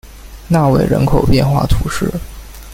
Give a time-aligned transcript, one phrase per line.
[0.47, 2.11] 纳韦人口变化图示